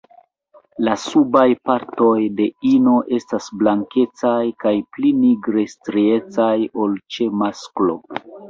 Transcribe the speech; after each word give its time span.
La 0.85 0.93
subaj 1.01 1.43
partoj 1.69 2.13
de 2.39 2.47
ino 2.71 2.95
estas 3.19 3.51
blankecaj 3.61 4.41
kaj 4.65 4.75
pli 4.97 5.13
nigre 5.21 5.69
striecaj 5.77 6.53
ol 6.87 7.01
ĉe 7.19 7.33
masklo. 7.45 8.01